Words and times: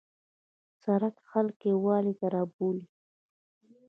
سړک 0.83 1.15
خلک 1.29 1.57
یووالي 1.71 2.13
ته 2.19 2.25
رابولي. 2.33 2.85